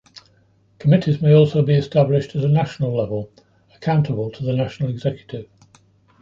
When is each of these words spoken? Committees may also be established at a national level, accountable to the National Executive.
Committees 0.79 1.21
may 1.21 1.35
also 1.35 1.61
be 1.61 1.75
established 1.75 2.35
at 2.35 2.43
a 2.43 2.47
national 2.47 2.97
level, 2.97 3.31
accountable 3.75 4.31
to 4.31 4.43
the 4.43 4.51
National 4.51 4.89
Executive. 4.89 5.47